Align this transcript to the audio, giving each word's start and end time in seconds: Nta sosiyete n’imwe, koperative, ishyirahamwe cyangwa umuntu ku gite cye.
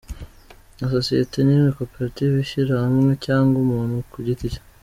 Nta 0.75 0.85
sosiyete 0.95 1.37
n’imwe, 1.43 1.69
koperative, 1.79 2.33
ishyirahamwe 2.39 3.11
cyangwa 3.25 3.55
umuntu 3.65 3.95
ku 4.11 4.17
gite 4.27 4.45
cye. 4.53 4.61